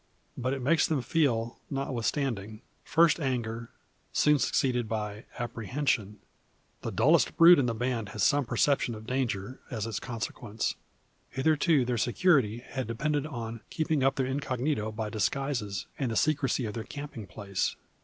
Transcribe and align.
But 0.35 0.53
it 0.55 0.63
makes 0.63 0.87
them 0.87 1.03
feel, 1.03 1.59
notwithstanding; 1.69 2.63
first 2.83 3.19
anger, 3.19 3.69
soon 4.11 4.39
succeeded 4.39 4.89
by 4.89 5.25
apprehension. 5.37 6.17
The 6.81 6.91
dullest 6.91 7.37
brute 7.37 7.59
in 7.59 7.67
the 7.67 7.75
band 7.75 8.09
has 8.09 8.23
some 8.23 8.43
perception 8.47 8.95
of 8.95 9.05
danger 9.05 9.59
as 9.69 9.85
its 9.85 9.99
consequence. 9.99 10.73
Hitherto 11.29 11.85
their 11.85 11.99
security 11.99 12.63
has 12.69 12.87
depended 12.87 13.27
on 13.27 13.61
keeping 13.69 14.03
up 14.03 14.15
their 14.15 14.25
incognito 14.25 14.91
by 14.91 15.11
disguises, 15.11 15.85
and 15.99 16.09
the 16.09 16.15
secrecy 16.15 16.65
of 16.65 16.73
their 16.73 16.83
camping 16.83 17.27
place. 17.27 17.75